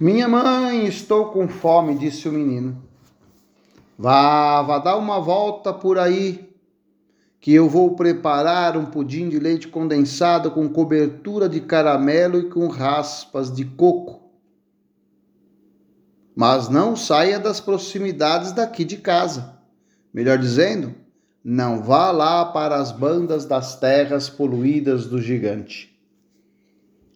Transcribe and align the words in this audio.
Minha 0.00 0.26
mãe, 0.26 0.86
estou 0.86 1.26
com 1.26 1.46
fome, 1.46 1.94
disse 1.94 2.26
o 2.26 2.32
menino. 2.32 2.82
Vá, 3.98 4.62
vá 4.62 4.78
dar 4.78 4.96
uma 4.96 5.20
volta 5.20 5.74
por 5.74 5.98
aí, 5.98 6.54
que 7.38 7.52
eu 7.52 7.68
vou 7.68 7.94
preparar 7.94 8.78
um 8.78 8.86
pudim 8.86 9.28
de 9.28 9.38
leite 9.38 9.68
condensado 9.68 10.52
com 10.52 10.66
cobertura 10.70 11.50
de 11.50 11.60
caramelo 11.60 12.38
e 12.38 12.48
com 12.48 12.66
raspas 12.66 13.54
de 13.54 13.66
coco. 13.66 14.22
Mas 16.34 16.70
não 16.70 16.96
saia 16.96 17.38
das 17.38 17.60
proximidades 17.60 18.52
daqui 18.52 18.86
de 18.86 18.96
casa. 18.96 19.54
Melhor 20.14 20.38
dizendo, 20.38 20.94
não 21.44 21.82
vá 21.82 22.10
lá 22.10 22.46
para 22.46 22.76
as 22.76 22.90
bandas 22.90 23.44
das 23.44 23.78
terras 23.78 24.30
poluídas 24.30 25.04
do 25.04 25.20
gigante. 25.20 25.94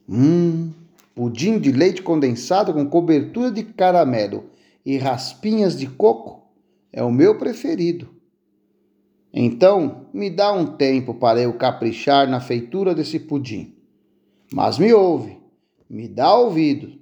Hum, 0.07 0.71
pudim 1.15 1.59
de 1.59 1.71
leite 1.71 2.03
condensado 2.03 2.73
com 2.73 2.87
cobertura 2.87 3.51
de 3.51 3.63
caramelo 3.63 4.51
e 4.85 4.99
raspinhas 4.99 5.79
de 5.79 5.87
coco 5.87 6.49
é 6.93 7.03
o 7.03 7.11
meu 7.11 7.39
preferido. 7.39 8.09
Então, 9.33 10.07
me 10.13 10.31
dá 10.31 10.53
um 10.53 10.65
tempo 10.77 11.15
para 11.15 11.41
eu 11.41 11.53
caprichar 11.55 12.29
na 12.29 12.41
feitura 12.41 12.95
desse 12.95 13.19
pudim. 13.19 13.75
Mas 14.53 14.79
me 14.79 14.93
ouve, 14.93 15.39
me 15.91 16.07
dá 16.07 16.37
ouvido, 16.37 17.01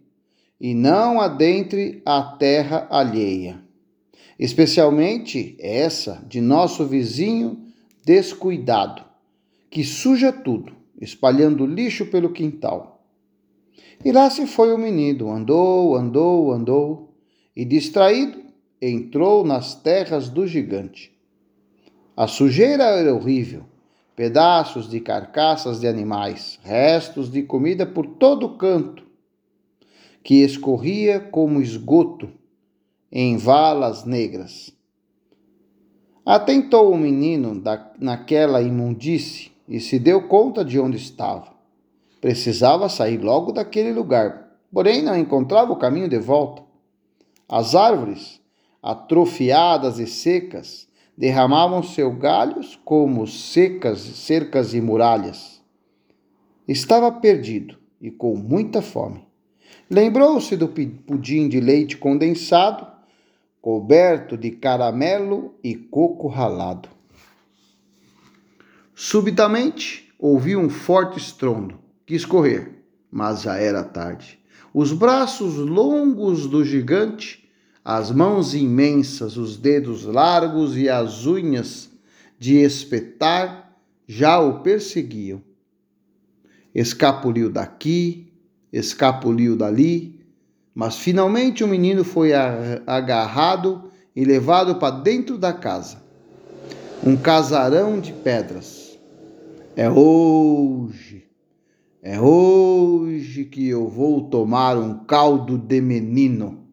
e 0.59 0.75
não 0.75 1.21
adentre 1.21 2.01
a 2.07 2.23
terra 2.23 2.87
alheia, 2.89 3.61
especialmente 4.39 5.57
essa 5.59 6.25
de 6.27 6.41
nosso 6.41 6.87
vizinho 6.87 7.67
descuidado, 8.05 9.05
que 9.69 9.85
suja 9.85 10.33
tudo, 10.33 10.73
espalhando 11.01 11.67
lixo 11.67 12.07
pelo 12.07 12.33
quintal. 12.33 12.92
E 14.05 14.11
lá 14.11 14.29
se 14.31 14.47
foi 14.47 14.73
o 14.73 14.79
menino, 14.79 15.31
andou, 15.31 15.95
andou, 15.95 16.53
andou, 16.53 17.15
e 17.55 17.65
distraído, 17.65 18.41
entrou 18.81 19.45
nas 19.45 19.75
terras 19.75 20.29
do 20.29 20.47
gigante. 20.47 21.13
A 22.17 22.27
sujeira 22.27 22.85
era 22.85 23.15
horrível. 23.15 23.65
Pedaços 24.15 24.91
de 24.91 25.01
carcaças 25.01 25.81
de 25.81 25.89
animais, 25.89 26.59
restos 26.63 27.31
de 27.31 27.43
comida 27.43 27.87
por 27.87 28.07
todo 28.07 28.57
canto, 28.59 29.07
que 30.23 30.43
escorria 30.43 31.19
como 31.19 31.63
esgoto 31.63 32.31
em 33.11 33.39
valas 33.39 34.05
negras. 34.05 34.71
Atentou 36.25 36.93
o 36.93 36.99
menino 36.99 37.59
da, 37.59 37.93
naquela 37.99 38.61
imundície 38.61 39.51
e 39.67 39.81
se 39.81 39.99
deu 39.99 40.29
conta 40.29 40.63
de 40.63 40.79
onde 40.79 40.99
estava. 40.99 41.52
Precisava 42.23 42.89
sair 42.89 43.19
logo 43.19 43.53
daquele 43.53 43.93
lugar, 43.93 44.57
porém 44.73 45.03
não 45.03 45.15
encontrava 45.15 45.73
o 45.73 45.77
caminho 45.77 46.09
de 46.09 46.19
volta. 46.19 46.63
As 47.47 47.75
árvores 47.75 48.41
atrofiadas 48.83 50.01
e 50.01 50.07
secas, 50.07 50.89
derramavam 51.17 51.83
seus 51.83 52.19
galhos 52.19 52.81
como 52.85 53.27
secas 53.29 54.01
cercas 54.01 54.75
e 54.75 54.81
muralhas. 54.81 55.63
Estava 56.67 57.13
perdido 57.13 57.79
e 58.01 58.11
com 58.11 58.35
muita 58.35 58.83
fome. 58.83 59.25
Lembrou-se 59.89 60.57
do 60.57 60.69
pudim 60.69 61.49
de 61.49 61.61
leite 61.61 61.97
condensado, 61.97 62.87
coberto 63.61 64.37
de 64.37 64.51
caramelo 64.51 65.55
e 65.63 65.77
coco 65.77 66.27
ralado. 66.27 66.89
Subitamente 68.95 70.13
ouviu 70.19 70.59
um 70.59 70.69
forte 70.69 71.19
estrondo. 71.19 71.82
Quis 72.07 72.25
correr, 72.25 72.85
mas 73.11 73.43
já 73.43 73.57
era 73.57 73.85
tarde. 73.85 74.39
Os 74.75 74.93
braços 74.93 75.57
longos 75.57 76.47
do 76.47 76.65
gigante 76.65 77.43
as 77.85 78.13
mãos 78.13 78.55
imensas, 78.55 79.37
os 79.37 79.57
dedos 79.57 80.05
largos 80.05 80.77
e 80.77 80.89
as 80.89 81.27
unhas 81.27 81.91
de 82.39 82.59
espetar 82.59 83.77
já 84.07 84.39
o 84.39 84.61
perseguiam. 84.61 85.43
Escapuliu 86.75 87.51
daqui, 87.51 88.33
escapuliu 88.73 89.57
dali, 89.57 90.21
mas 90.75 90.97
finalmente 90.97 91.65
o 91.65 91.69
menino 91.69 92.05
foi 92.05 92.33
agarrado 92.87 93.91
e 94.15 94.25
levado 94.25 94.77
para 94.77 94.97
dentro 95.01 95.37
da 95.37 95.53
casa. 95.53 96.01
Um 97.05 97.17
casarão 97.17 98.01
de 98.01 98.13
pedras. 98.13 98.97
É 99.75 99.91
hoje, 99.91 101.27
é 102.03 102.21
hoje 102.21 103.45
que 103.45 103.69
eu 103.69 103.87
vou 103.87 104.29
tomar 104.29 104.77
um 104.77 105.05
caldo 105.05 105.57
de 105.57 105.81
menino. 105.81 106.67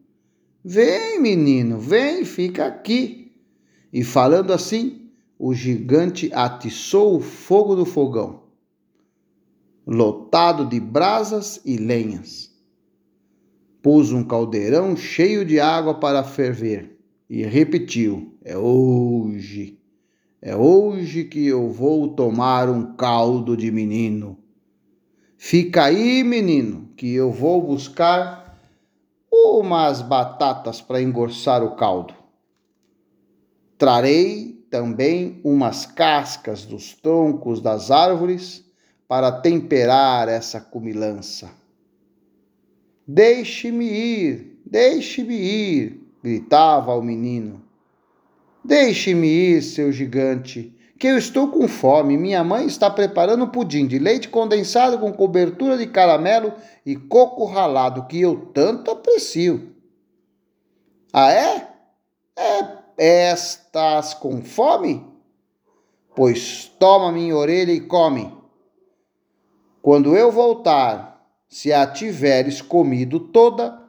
Vem, 0.64 1.20
menino, 1.22 1.78
vem, 1.78 2.24
fica 2.24 2.66
aqui. 2.66 3.30
E 3.92 4.02
falando 4.02 4.52
assim, 4.52 5.08
o 5.38 5.54
gigante 5.54 6.32
atiçou 6.34 7.16
o 7.16 7.20
fogo 7.20 7.76
do 7.76 7.84
fogão, 7.84 8.42
lotado 9.86 10.66
de 10.66 10.80
brasas 10.80 11.60
e 11.64 11.76
lenhas. 11.76 12.50
Pôs 13.80 14.10
um 14.10 14.24
caldeirão 14.24 14.96
cheio 14.96 15.44
de 15.44 15.60
água 15.60 15.94
para 15.94 16.24
ferver 16.24 16.98
e 17.28 17.44
repetiu: 17.44 18.34
É 18.44 18.58
hoje, 18.58 19.78
é 20.42 20.56
hoje 20.56 21.22
que 21.22 21.46
eu 21.46 21.70
vou 21.70 22.08
tomar 22.08 22.68
um 22.68 22.96
caldo 22.96 23.56
de 23.56 23.70
menino. 23.70 24.39
Fica 25.42 25.84
aí, 25.84 26.22
menino, 26.22 26.90
que 26.98 27.14
eu 27.14 27.32
vou 27.32 27.62
buscar 27.62 28.60
umas 29.32 30.02
batatas 30.02 30.82
para 30.82 31.00
engorçar 31.00 31.64
o 31.64 31.76
caldo. 31.76 32.12
Trarei 33.78 34.62
também 34.70 35.40
umas 35.42 35.86
cascas 35.86 36.66
dos 36.66 36.92
troncos 36.92 37.62
das 37.62 37.90
árvores 37.90 38.62
para 39.08 39.32
temperar 39.32 40.28
essa 40.28 40.60
comilança. 40.60 41.50
Deixe-me 43.08 43.86
ir, 43.86 44.60
deixe-me 44.66 45.36
ir, 45.36 46.02
gritava 46.22 46.94
o 46.94 47.02
menino. 47.02 47.64
Deixe-me 48.62 49.26
ir, 49.26 49.62
seu 49.62 49.90
gigante, 49.90 50.78
que 51.00 51.06
eu 51.06 51.16
estou 51.16 51.48
com 51.48 51.66
fome. 51.66 52.18
Minha 52.18 52.44
mãe 52.44 52.66
está 52.66 52.90
preparando 52.90 53.48
pudim 53.48 53.86
de 53.86 53.98
leite 53.98 54.28
condensado 54.28 54.98
com 54.98 55.10
cobertura 55.10 55.78
de 55.78 55.86
caramelo 55.86 56.52
e 56.84 56.94
coco 56.94 57.46
ralado, 57.46 58.06
que 58.06 58.20
eu 58.20 58.50
tanto 58.52 58.90
aprecio. 58.90 59.74
Ah, 61.10 61.32
é? 61.32 61.68
É, 62.36 63.32
estás 63.32 64.12
com 64.12 64.42
fome? 64.42 65.08
Pois 66.14 66.70
toma 66.78 67.10
minha 67.10 67.34
orelha 67.34 67.72
e 67.72 67.80
come. 67.80 68.36
Quando 69.80 70.14
eu 70.14 70.30
voltar, 70.30 71.26
se 71.48 71.72
a 71.72 71.86
tiveres 71.86 72.60
comido 72.60 73.18
toda, 73.18 73.82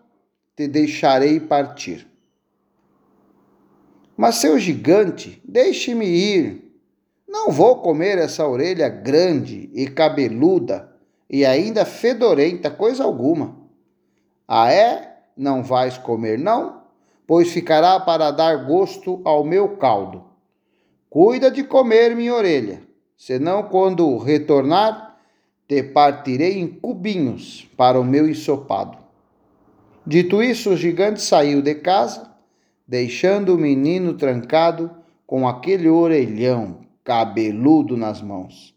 te 0.55 0.65
deixarei 0.65 1.41
partir. 1.41 2.07
Mas, 4.15 4.35
seu 4.35 4.57
gigante, 4.57 5.41
deixe-me 5.43 6.05
ir. 6.05 6.70
Não 7.31 7.49
vou 7.49 7.77
comer 7.77 8.17
essa 8.17 8.45
orelha 8.45 8.89
grande 8.89 9.69
e 9.73 9.87
cabeluda 9.87 10.93
e 11.29 11.45
ainda 11.45 11.85
fedorenta, 11.85 12.69
coisa 12.69 13.05
alguma. 13.05 13.55
Ah, 14.45 14.69
é? 14.69 15.19
Não 15.37 15.63
vais 15.63 15.97
comer, 15.97 16.37
não? 16.37 16.81
Pois 17.25 17.49
ficará 17.49 17.97
para 18.01 18.31
dar 18.31 18.65
gosto 18.65 19.21
ao 19.23 19.45
meu 19.45 19.77
caldo. 19.77 20.25
Cuida 21.09 21.49
de 21.49 21.63
comer 21.63 22.17
minha 22.17 22.33
orelha, 22.33 22.81
senão, 23.15 23.63
quando 23.63 24.17
retornar, 24.17 25.17
te 25.69 25.81
partirei 25.81 26.59
em 26.59 26.67
cubinhos 26.67 27.65
para 27.77 27.97
o 27.97 28.03
meu 28.03 28.29
ensopado. 28.29 28.97
Dito 30.05 30.43
isso, 30.43 30.71
o 30.71 30.77
gigante 30.77 31.21
saiu 31.21 31.61
de 31.61 31.75
casa, 31.75 32.29
deixando 32.85 33.55
o 33.55 33.57
menino 33.57 34.15
trancado 34.15 34.91
com 35.25 35.47
aquele 35.47 35.87
orelhão 35.87 36.90
cabeludo 37.03 37.97
nas 37.97 38.21
mãos. 38.21 38.75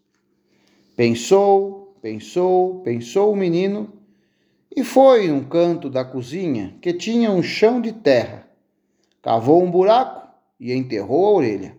Pensou, 0.96 1.96
pensou, 2.00 2.80
pensou 2.80 3.32
o 3.32 3.36
menino 3.36 3.92
e 4.74 4.82
foi 4.82 5.28
num 5.28 5.44
canto 5.44 5.88
da 5.90 6.04
cozinha 6.04 6.76
que 6.80 6.92
tinha 6.92 7.30
um 7.30 7.42
chão 7.42 7.80
de 7.80 7.92
terra. 7.92 8.48
Cavou 9.22 9.62
um 9.62 9.70
buraco 9.70 10.28
e 10.58 10.72
enterrou 10.72 11.26
a 11.26 11.32
orelha. 11.32 11.76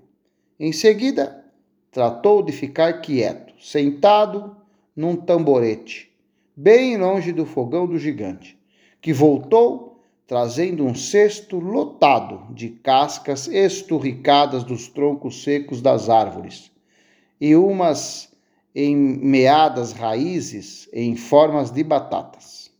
Em 0.59 0.71
seguida, 0.71 1.45
tratou 1.91 2.41
de 2.41 2.51
ficar 2.51 3.01
quieto, 3.01 3.53
sentado 3.59 4.55
num 4.95 5.15
tamborete, 5.15 6.11
bem 6.55 6.97
longe 6.97 7.31
do 7.31 7.45
fogão 7.45 7.85
do 7.85 7.97
gigante, 7.97 8.57
que 9.01 9.11
voltou 9.11 9.94
trazendo 10.27 10.83
um 10.83 10.95
cesto 10.95 11.59
lotado 11.59 12.53
de 12.53 12.69
cascas 12.69 13.47
esturricadas 13.47 14.63
dos 14.63 14.87
troncos 14.87 15.43
secos 15.43 15.81
das 15.81 16.09
árvores 16.09 16.71
e 17.39 17.55
umas 17.55 18.33
em 18.73 18.95
meadas 18.95 19.93
raízes 19.93 20.89
em 20.91 21.15
formas 21.15 21.71
de 21.71 21.83
batatas. 21.83 22.71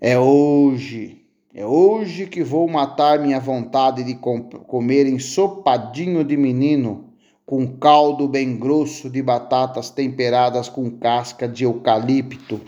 É 0.00 0.18
hoje, 0.18 1.24
é 1.54 1.64
hoje 1.64 2.26
que 2.26 2.42
vou 2.42 2.68
matar 2.68 3.20
minha 3.20 3.38
vontade 3.38 4.02
de 4.02 4.16
com 4.16 4.42
comer 4.42 5.06
ensopadinho 5.06 6.24
de 6.24 6.36
menino 6.36 7.12
com 7.46 7.66
caldo 7.78 8.26
bem 8.26 8.58
grosso 8.58 9.08
de 9.08 9.22
batatas 9.22 9.90
temperadas 9.90 10.68
com 10.68 10.90
casca 10.90 11.46
de 11.46 11.64
eucalipto. 11.64 12.60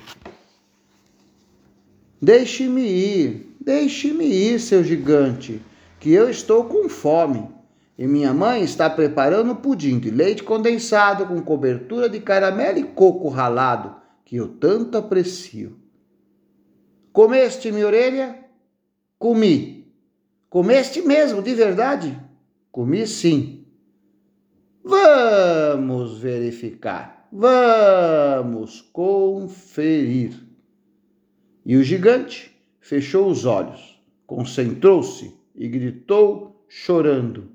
Deixe-me 2.24 2.80
ir, 2.80 3.54
deixe-me 3.60 4.24
ir, 4.24 4.58
seu 4.58 4.82
gigante, 4.82 5.60
que 6.00 6.10
eu 6.10 6.30
estou 6.30 6.64
com 6.64 6.88
fome. 6.88 7.50
E 7.98 8.06
minha 8.06 8.32
mãe 8.32 8.64
está 8.64 8.88
preparando 8.88 9.54
pudim 9.56 9.98
de 9.98 10.10
leite 10.10 10.42
condensado 10.42 11.26
com 11.26 11.42
cobertura 11.42 12.08
de 12.08 12.18
caramelo 12.20 12.78
e 12.78 12.82
coco 12.82 13.28
ralado, 13.28 13.96
que 14.24 14.36
eu 14.36 14.48
tanto 14.48 14.96
aprecio. 14.96 15.78
Comeste 17.12 17.70
minha 17.70 17.86
orelha? 17.86 18.38
Comi. 19.18 19.92
Comeste 20.48 21.02
mesmo, 21.02 21.42
de 21.42 21.54
verdade? 21.54 22.18
Comi 22.72 23.06
sim. 23.06 23.66
Vamos 24.82 26.16
verificar. 26.20 27.28
Vamos 27.30 28.80
conferir. 28.80 30.43
E 31.66 31.76
o 31.76 31.82
gigante 31.82 32.54
fechou 32.78 33.28
os 33.28 33.46
olhos, 33.46 33.98
concentrou-se 34.26 35.34
e 35.54 35.66
gritou, 35.66 36.64
chorando: 36.68 37.48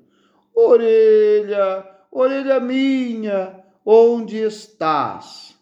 Orelha, 0.52 1.86
orelha 2.10 2.58
minha, 2.58 3.54
onde 3.86 4.38
estás? 4.38 5.54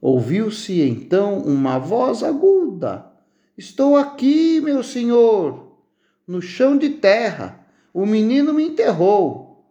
Ouviu-se 0.00 0.80
então 0.80 1.38
uma 1.38 1.78
voz 1.78 2.22
aguda: 2.22 3.10
Estou 3.58 3.96
aqui, 3.96 4.60
meu 4.60 4.84
senhor, 4.84 5.76
no 6.26 6.40
chão 6.40 6.76
de 6.76 6.90
terra. 6.90 7.66
O 7.92 8.06
menino 8.06 8.54
me 8.54 8.68
enterrou. 8.68 9.66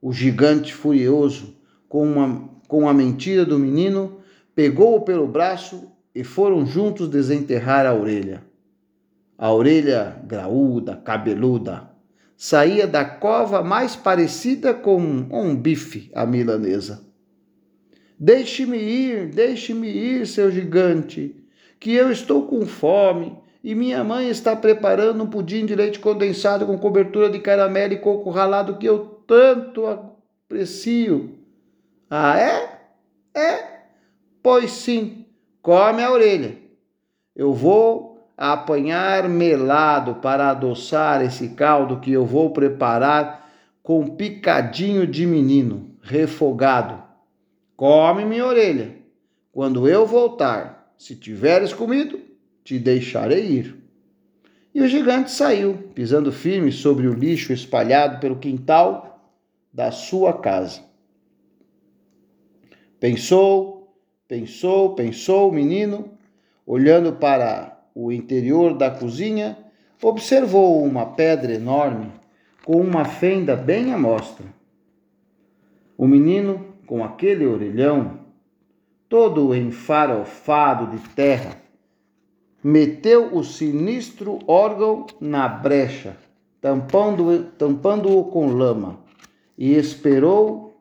O 0.00 0.12
gigante, 0.14 0.72
furioso 0.72 1.54
com, 1.86 2.02
uma, 2.02 2.48
com 2.66 2.88
a 2.88 2.94
mentira 2.94 3.44
do 3.44 3.58
menino, 3.58 4.18
pegou-o 4.54 5.02
pelo 5.02 5.28
braço 5.28 5.89
e 6.14 6.24
foram 6.24 6.66
juntos 6.66 7.08
desenterrar 7.08 7.86
a 7.86 7.94
orelha. 7.94 8.42
A 9.38 9.52
orelha 9.52 10.20
graúda, 10.24 10.96
cabeluda, 10.96 11.90
saía 12.36 12.86
da 12.86 13.04
cova 13.04 13.62
mais 13.62 13.96
parecida 13.96 14.74
com 14.74 14.98
um 14.98 15.56
bife 15.56 16.10
à 16.14 16.26
milanesa. 16.26 17.06
Deixe-me 18.18 18.76
ir, 18.76 19.28
deixe-me 19.28 19.88
ir, 19.88 20.26
seu 20.26 20.50
gigante, 20.50 21.36
que 21.78 21.92
eu 21.92 22.10
estou 22.10 22.46
com 22.46 22.66
fome 22.66 23.38
e 23.62 23.74
minha 23.74 24.02
mãe 24.04 24.28
está 24.28 24.54
preparando 24.56 25.22
um 25.22 25.26
pudim 25.26 25.64
de 25.64 25.74
leite 25.74 25.98
condensado 25.98 26.66
com 26.66 26.78
cobertura 26.78 27.30
de 27.30 27.38
caramelo 27.38 27.94
e 27.94 27.98
coco 27.98 28.30
ralado 28.30 28.78
que 28.78 28.86
eu 28.86 29.22
tanto 29.26 29.86
aprecio. 29.86 31.38
Ah, 32.08 32.38
é? 32.38 32.80
É? 33.34 33.80
Pois 34.42 34.70
sim, 34.72 35.19
come 35.62 36.02
a 36.02 36.10
orelha. 36.10 36.58
Eu 37.34 37.52
vou 37.52 38.28
apanhar 38.36 39.28
melado 39.28 40.16
para 40.16 40.50
adoçar 40.50 41.22
esse 41.22 41.50
caldo 41.50 42.00
que 42.00 42.12
eu 42.12 42.24
vou 42.24 42.50
preparar 42.50 43.50
com 43.82 44.16
picadinho 44.16 45.06
de 45.06 45.26
menino, 45.26 45.94
refogado 46.02 47.10
Come 47.80 48.26
minha 48.26 48.44
orelha. 48.44 48.94
Quando 49.50 49.88
eu 49.88 50.06
voltar, 50.06 50.92
se 50.98 51.16
tiveres 51.16 51.72
comido, 51.72 52.20
te 52.62 52.78
deixarei 52.78 53.46
ir. 53.46 53.76
E 54.74 54.82
o 54.82 54.86
gigante 54.86 55.30
saiu, 55.30 55.88
pisando 55.94 56.30
firme 56.30 56.70
sobre 56.70 57.08
o 57.08 57.14
lixo 57.14 57.54
espalhado 57.54 58.20
pelo 58.20 58.36
quintal 58.36 59.34
da 59.72 59.90
sua 59.90 60.34
casa. 60.34 60.82
Pensou, 63.00 63.79
pensou, 64.30 64.94
pensou 64.94 65.50
o 65.50 65.52
menino, 65.52 66.08
olhando 66.64 67.14
para 67.14 67.82
o 67.92 68.12
interior 68.12 68.74
da 68.74 68.88
cozinha, 68.88 69.58
observou 70.00 70.84
uma 70.84 71.04
pedra 71.04 71.52
enorme 71.52 72.12
com 72.64 72.80
uma 72.80 73.04
fenda 73.04 73.56
bem 73.56 73.92
à 73.92 73.98
mostra. 73.98 74.46
O 75.98 76.06
menino 76.06 76.64
com 76.86 77.02
aquele 77.02 77.44
orelhão, 77.44 78.20
todo 79.08 79.52
enfarofado 79.52 80.96
de 80.96 81.08
terra, 81.08 81.56
meteu 82.62 83.34
o 83.36 83.42
sinistro 83.42 84.38
órgão 84.46 85.06
na 85.20 85.48
brecha, 85.48 86.16
tampando-o 86.60 87.42
tampando 87.42 88.22
com 88.26 88.46
lama, 88.46 89.00
e 89.58 89.74
esperou 89.74 90.80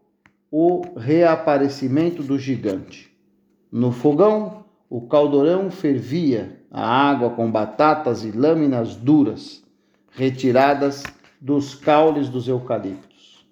o 0.51 0.83
reaparecimento 0.95 2.21
do 2.21 2.37
gigante. 2.37 3.08
No 3.71 3.91
fogão, 3.91 4.65
o 4.89 5.01
caldeirão 5.01 5.69
fervia, 5.69 6.59
a 6.71 6.83
água 6.83 7.29
com 7.29 7.51
batatas 7.51 8.23
e 8.23 8.31
lâminas 8.31 8.95
duras, 8.95 9.63
retiradas 10.11 11.03
dos 11.39 11.75
caules 11.75 12.29
dos 12.29 12.47
eucaliptos. 12.47 13.45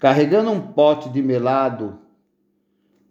Carregando 0.00 0.50
um 0.50 0.60
pote 0.60 1.08
de 1.08 1.22
melado 1.22 1.98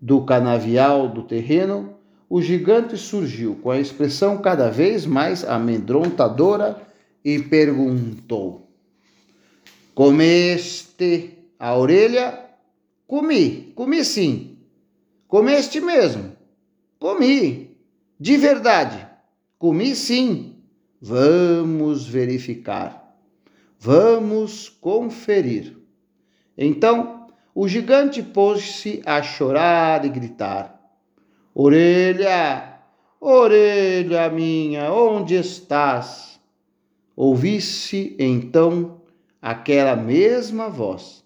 do 0.01 0.23
canavial 0.23 1.07
do 1.07 1.23
terreno, 1.23 1.95
o 2.29 2.41
gigante 2.41 2.97
surgiu 2.97 3.55
com 3.55 3.71
a 3.71 3.79
expressão 3.79 4.37
cada 4.37 4.69
vez 4.69 5.05
mais 5.05 5.43
amedrontadora 5.45 6.81
e 7.23 7.39
perguntou: 7.39 8.69
Comeste 9.93 11.37
a 11.57 11.75
orelha? 11.75 12.39
Comi, 13.07 13.71
comi 13.75 14.03
sim. 14.03 14.54
Comeste 15.27 15.81
mesmo? 15.81 16.35
Comi. 16.99 17.77
De 18.19 18.37
verdade? 18.37 19.07
Comi 19.57 19.95
sim. 19.95 20.55
Vamos 21.01 22.07
verificar. 22.07 23.17
Vamos 23.79 24.69
conferir. 24.69 25.77
Então 26.57 27.27
o 27.53 27.67
gigante 27.67 28.21
pôs-se 28.21 29.01
a 29.05 29.21
chorar 29.21 30.05
e 30.05 30.09
gritar: 30.09 30.79
Orelha, 31.53 32.79
orelha 33.19 34.29
minha, 34.29 34.91
onde 34.91 35.35
estás? 35.35 36.39
Ouvi-se 37.15 38.15
então 38.19 39.01
aquela 39.41 39.95
mesma 39.95 40.69
voz: 40.69 41.24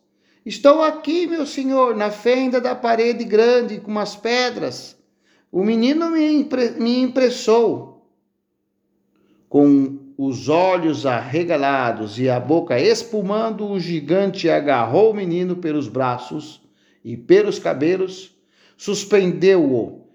Estou 0.49 0.81
aqui, 0.81 1.27
meu 1.27 1.45
senhor, 1.45 1.95
na 1.95 2.09
fenda 2.09 2.59
da 2.59 2.73
parede 2.73 3.23
grande 3.23 3.79
com 3.79 3.91
umas 3.91 4.15
pedras. 4.15 4.97
O 5.51 5.63
menino 5.63 6.09
me, 6.09 6.25
impre 6.27 6.71
me 6.71 6.99
impressou. 6.99 8.09
Com 9.47 9.99
os 10.17 10.49
olhos 10.49 11.05
arregalados 11.05 12.17
e 12.17 12.27
a 12.27 12.39
boca 12.39 12.79
espumando, 12.79 13.67
o 13.67 13.79
gigante 13.79 14.49
agarrou 14.49 15.11
o 15.11 15.13
menino 15.13 15.57
pelos 15.57 15.87
braços 15.87 16.59
e 17.05 17.15
pelos 17.15 17.59
cabelos, 17.59 18.35
suspendeu-o 18.75 20.07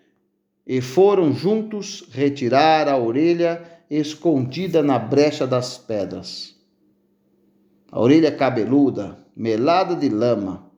e 0.67 0.81
foram 0.81 1.33
juntos 1.33 2.09
retirar 2.11 2.89
a 2.89 2.99
orelha 2.99 3.63
escondida 3.89 4.83
na 4.83 4.99
brecha 4.99 5.47
das 5.47 5.79
pedras. 5.79 6.57
A 7.93 8.01
orelha 8.01 8.33
cabeluda, 8.33 9.24
melada 9.37 9.97
de 9.97 10.09
lama, 10.09 10.71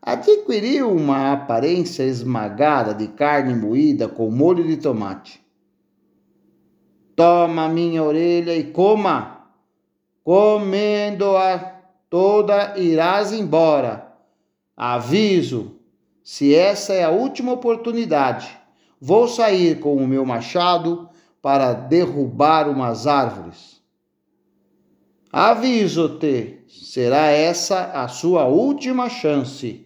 adquiriu 0.00 0.90
uma 0.90 1.32
aparência 1.32 2.02
esmagada 2.02 2.94
de 2.94 3.08
carne 3.08 3.54
moída 3.54 4.06
com 4.08 4.30
molho 4.30 4.64
de 4.64 4.76
tomate. 4.76 5.42
Toma 7.16 7.68
minha 7.68 8.02
orelha 8.02 8.56
e 8.56 8.64
coma. 8.64 9.48
Comendo-a 10.22 11.58
toda 12.10 12.78
irás 12.78 13.32
embora. 13.32 14.12
Aviso: 14.76 15.78
se 16.22 16.54
essa 16.54 16.92
é 16.92 17.04
a 17.04 17.10
última 17.10 17.52
oportunidade, 17.52 18.58
vou 19.00 19.28
sair 19.28 19.78
com 19.78 19.96
o 19.96 20.08
meu 20.08 20.24
machado 20.24 21.08
para 21.40 21.72
derrubar 21.72 22.68
umas 22.68 23.06
árvores. 23.06 23.73
Aviso-te, 25.36 26.60
será 26.68 27.26
essa 27.26 27.86
a 27.86 28.06
sua 28.06 28.46
última 28.46 29.08
chance. 29.08 29.84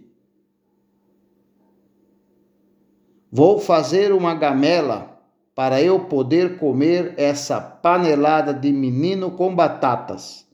Vou 3.32 3.58
fazer 3.58 4.12
uma 4.12 4.34
gamela 4.34 5.18
para 5.54 5.80
eu 5.80 6.00
poder 6.00 6.58
comer 6.58 7.14
essa 7.16 7.62
panelada 7.62 8.52
de 8.52 8.70
menino 8.70 9.30
com 9.30 9.54
batatas, 9.54 10.46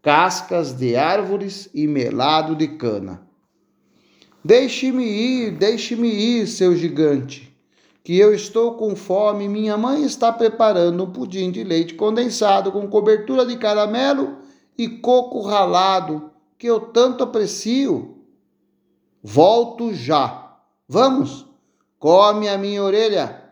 cascas 0.00 0.72
de 0.72 0.96
árvores 0.96 1.68
e 1.74 1.86
melado 1.86 2.56
de 2.56 2.66
cana. 2.66 3.28
Deixe-me 4.42 5.04
ir, 5.04 5.50
deixe-me 5.50 6.08
ir, 6.08 6.46
seu 6.46 6.74
gigante, 6.74 7.49
que 8.02 8.16
eu 8.18 8.34
estou 8.34 8.74
com 8.74 8.96
fome. 8.96 9.48
Minha 9.48 9.76
mãe 9.76 10.02
está 10.04 10.32
preparando 10.32 11.04
um 11.04 11.10
pudim 11.10 11.50
de 11.50 11.62
leite 11.62 11.94
condensado 11.94 12.72
com 12.72 12.88
cobertura 12.88 13.44
de 13.44 13.56
caramelo 13.56 14.38
e 14.76 14.88
coco 14.88 15.40
ralado, 15.40 16.30
que 16.58 16.66
eu 16.66 16.80
tanto 16.80 17.24
aprecio. 17.24 18.18
Volto 19.22 19.92
já. 19.92 20.58
Vamos, 20.88 21.46
come 21.98 22.48
a 22.48 22.56
minha 22.56 22.82
orelha. 22.82 23.44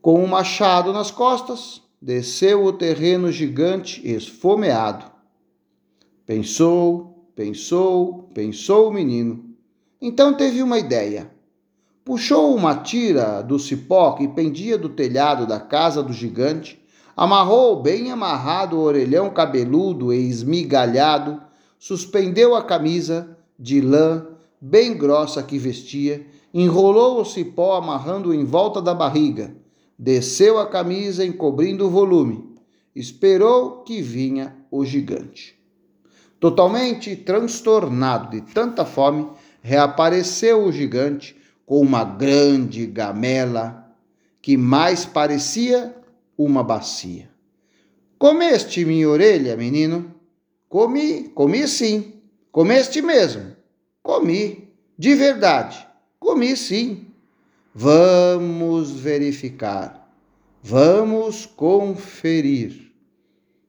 Com 0.00 0.22
um 0.22 0.26
machado 0.26 0.92
nas 0.92 1.10
costas, 1.10 1.82
desceu 2.00 2.64
o 2.64 2.72
terreno 2.72 3.30
gigante 3.30 4.00
esfomeado. 4.08 5.10
Pensou, 6.24 7.30
pensou, 7.34 8.30
pensou 8.34 8.88
o 8.88 8.92
menino. 8.92 9.54
Então 10.00 10.34
teve 10.34 10.62
uma 10.62 10.78
ideia. 10.78 11.30
Puxou 12.08 12.56
uma 12.56 12.74
tira 12.74 13.42
do 13.42 13.58
cipó 13.58 14.12
que 14.12 14.26
pendia 14.26 14.78
do 14.78 14.88
telhado 14.88 15.46
da 15.46 15.60
casa 15.60 16.02
do 16.02 16.10
gigante, 16.10 16.82
amarrou 17.14 17.82
bem 17.82 18.10
amarrado 18.10 18.78
o 18.78 18.80
orelhão 18.80 19.28
cabeludo 19.28 20.10
e 20.10 20.26
esmigalhado, 20.26 21.38
suspendeu 21.78 22.54
a 22.54 22.64
camisa 22.64 23.36
de 23.58 23.82
lã 23.82 24.26
bem 24.58 24.96
grossa 24.96 25.42
que 25.42 25.58
vestia, 25.58 26.26
enrolou 26.54 27.20
o 27.20 27.26
cipó 27.26 27.76
amarrando 27.76 28.32
em 28.32 28.42
volta 28.42 28.80
da 28.80 28.94
barriga, 28.94 29.54
desceu 29.98 30.58
a 30.58 30.66
camisa 30.66 31.26
encobrindo 31.26 31.86
o 31.86 31.90
volume, 31.90 32.42
esperou 32.96 33.82
que 33.82 34.00
vinha 34.00 34.56
o 34.70 34.82
gigante. 34.82 35.58
Totalmente 36.40 37.14
transtornado 37.16 38.30
de 38.30 38.40
tanta 38.40 38.86
fome, 38.86 39.28
reapareceu 39.60 40.64
o 40.64 40.72
gigante 40.72 41.36
com 41.68 41.82
uma 41.82 42.02
grande 42.02 42.86
gamela 42.86 43.94
que 44.40 44.56
mais 44.56 45.04
parecia 45.04 45.94
uma 46.36 46.64
bacia. 46.64 47.28
Comeste 48.18 48.86
minha 48.86 49.06
orelha, 49.06 49.54
menino? 49.54 50.14
Comi, 50.66 51.24
comi 51.28 51.68
sim. 51.68 52.14
Comeste 52.50 53.02
mesmo? 53.02 53.54
Comi, 54.02 54.72
de 54.98 55.14
verdade. 55.14 55.86
Comi 56.18 56.56
sim. 56.56 57.06
Vamos 57.74 58.92
verificar. 58.92 60.10
Vamos 60.62 61.44
conferir. 61.44 62.94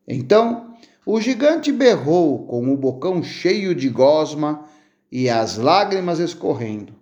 Então, 0.08 0.74
o 1.06 1.20
gigante 1.20 1.70
berrou 1.70 2.48
com 2.48 2.74
o 2.74 2.78
bocão 2.78 3.22
cheio 3.22 3.76
de 3.76 3.90
gosma 3.90 4.64
e 5.12 5.30
as 5.30 5.58
lágrimas 5.58 6.20
escorrendo. 6.20 6.99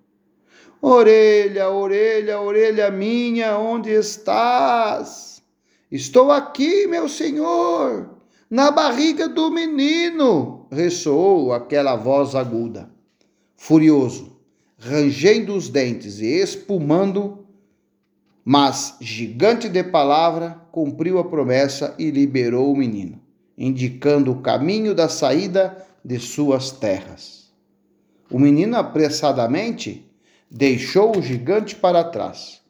Orelha, 0.82 1.70
orelha, 1.70 2.40
orelha 2.40 2.92
minha, 2.92 3.58
onde 3.58 3.90
estás? 3.90 5.42
Estou 5.92 6.32
aqui, 6.32 6.86
meu 6.86 7.10
senhor, 7.10 8.10
na 8.50 8.70
barriga 8.70 9.28
do 9.28 9.50
menino, 9.50 10.68
ressoou 10.72 11.52
aquela 11.52 11.96
voz 11.96 12.36
aguda. 12.36 12.90
Furioso, 13.56 14.38
rangendo 14.78 15.56
os 15.56 15.68
dentes 15.68 16.20
e 16.20 16.28
espumando, 16.28 17.46
mas, 18.46 18.96
gigante 19.02 19.68
de 19.68 19.84
palavra, 19.84 20.62
cumpriu 20.72 21.18
a 21.18 21.24
promessa 21.24 21.96
e 21.98 22.12
liberou 22.12 22.72
o 22.72 22.78
menino, 22.78 23.20
indicando 23.58 24.32
o 24.32 24.42
caminho 24.42 24.94
da 24.94 25.10
saída 25.10 25.86
de 26.06 26.20
suas 26.20 26.70
terras. 26.70 27.52
O 28.30 28.38
menino 28.38 28.78
apressadamente 28.78 30.07
deixou 30.50 31.18
o 31.18 31.22
gigante 31.22 31.76
para 31.76 32.04
trás, 32.04 32.62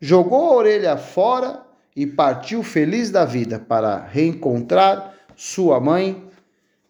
jogou 0.00 0.52
a 0.52 0.56
orelha 0.56 0.96
fora 0.96 1.64
e 1.94 2.06
partiu 2.06 2.62
feliz 2.62 3.10
da 3.10 3.24
vida 3.24 3.58
para 3.58 4.06
reencontrar 4.06 5.14
sua 5.36 5.80
mãe 5.80 6.24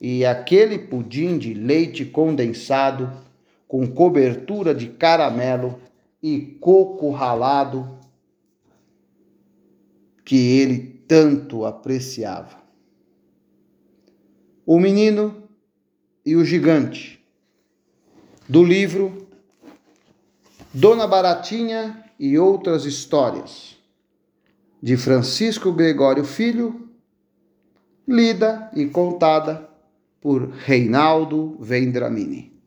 e 0.00 0.24
aquele 0.24 0.78
pudim 0.78 1.38
de 1.38 1.54
leite 1.54 2.04
condensado 2.04 3.10
com 3.66 3.86
cobertura 3.86 4.74
de 4.74 4.88
caramelo 4.88 5.80
e 6.22 6.40
coco 6.60 7.10
ralado 7.10 7.98
que 10.24 10.58
ele 10.58 10.78
tanto 11.06 11.64
apreciava. 11.64 12.60
O 14.66 14.78
menino 14.78 15.48
e 16.24 16.36
o 16.36 16.44
gigante, 16.44 17.20
do 18.48 18.62
livro 18.62 19.28
Dona 20.72 21.04
Baratinha 21.04 22.04
e 22.16 22.38
outras 22.38 22.84
histórias, 22.84 23.76
de 24.80 24.96
Francisco 24.96 25.72
Gregório 25.72 26.24
Filho, 26.24 26.88
lida 28.06 28.70
e 28.72 28.86
contada 28.86 29.68
por 30.20 30.48
Reinaldo 30.50 31.56
Vendramini. 31.58 32.59